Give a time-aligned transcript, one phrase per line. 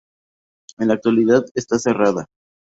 [0.79, 2.25] En la actualidad está cerrada.